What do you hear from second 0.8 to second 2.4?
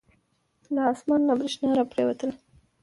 اسمان نه بریښنا را پریوتله.